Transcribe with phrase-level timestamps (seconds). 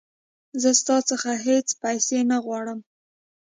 [0.61, 2.79] زه ستا څخه هیڅ پیسې نه غواړم.